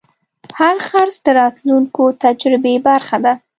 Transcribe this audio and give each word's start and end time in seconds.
هر 0.59 0.75
خرڅ 0.87 1.15
د 1.25 1.27
راتلونکي 1.39 2.03
تجربې 2.23 2.75
برخه 2.87 3.17
ده. 3.23 3.33